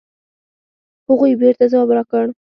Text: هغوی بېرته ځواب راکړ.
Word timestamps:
هغوی 1.07 1.33
بېرته 1.41 1.63
ځواب 1.71 1.89
راکړ. 1.97 2.25